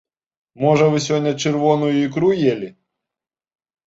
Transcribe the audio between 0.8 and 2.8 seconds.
вы сёння чырвоную ікру елі?